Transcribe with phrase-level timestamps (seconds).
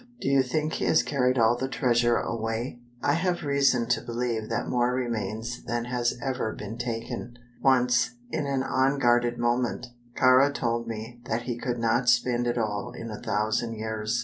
[0.19, 4.01] "Do you think he has carried all of the treasure away?" "I have reason to
[4.01, 7.35] believe that more remains than has ever been taken.
[7.61, 9.85] Once, in an unguarded moment,
[10.17, 14.19] Kāra told me that he could not spend it all in a thousand years."